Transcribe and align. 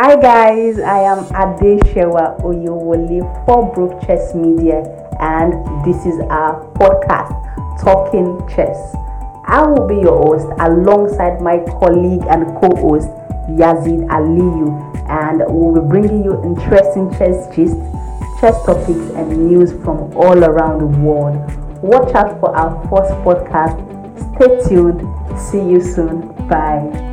Hi 0.00 0.16
guys, 0.16 0.78
I 0.78 1.00
am 1.00 1.26
Adesewa 1.26 2.40
Oyewole 2.40 3.20
for 3.44 3.68
BruvsChess 3.74 4.34
Media 4.34 4.80
and 5.20 5.52
this 5.84 6.06
is 6.06 6.18
our 6.30 6.64
podcast 6.72 7.36
Talking 7.82 8.40
Chess. 8.48 8.78
I 9.44 9.60
will 9.66 9.86
be 9.86 9.96
your 9.96 10.16
host 10.16 10.48
alongside 10.58 11.42
my 11.42 11.58
colleague 11.78 12.24
and 12.30 12.46
co-host 12.56 13.08
Yazid 13.60 14.08
Aliyu 14.08 14.72
and 15.10 15.42
we'll 15.52 15.82
be 15.82 15.86
bringing 15.86 16.24
you 16.24 16.42
interesting 16.44 17.10
chess 17.18 17.54
gist, 17.54 17.76
chess 18.40 18.56
topics 18.64 19.04
and 19.20 19.48
news 19.50 19.72
from 19.84 20.16
all 20.16 20.42
around 20.42 20.78
the 20.78 20.86
world. 20.86 21.36
Watch 21.82 22.14
out 22.14 22.40
for 22.40 22.56
our 22.56 22.72
first 22.88 23.12
podcast. 23.20 23.76
Stay 24.16 24.66
tuned. 24.66 25.04
See 25.38 25.58
you 25.60 25.82
soon. 25.82 26.26
Bye. 26.48 27.09